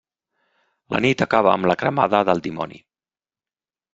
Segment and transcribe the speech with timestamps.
[0.93, 2.83] La Nit acaba amb la Cremada del Dimoni.